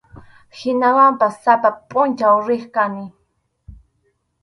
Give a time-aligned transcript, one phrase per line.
[0.57, 3.05] Hinawanpas sapa pʼunchaw riq kani.